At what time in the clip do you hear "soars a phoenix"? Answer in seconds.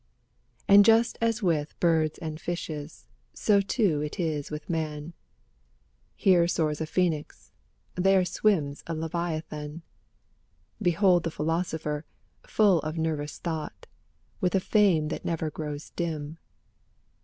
6.47-7.51